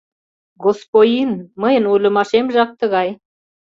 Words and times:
—Госпойин, 0.63 1.31
мыйын 1.61 1.85
ойлымашемжак 1.91 2.69
тыгай... 2.79 3.09